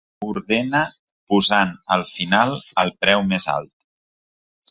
[0.27, 0.79] Ordena
[1.33, 2.55] posant al final
[2.85, 3.73] el preu més alt.